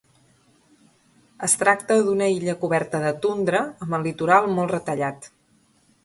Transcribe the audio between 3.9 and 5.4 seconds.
el litoral molt retallat.